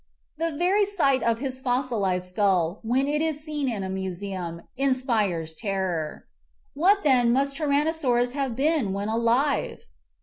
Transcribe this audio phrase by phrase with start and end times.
[0.39, 5.53] The very sight of his fossilized skull when it is seen in a museum inspires
[5.53, 6.25] terror.
[6.73, 9.83] What, then, must Tyrannosaurus have been when alive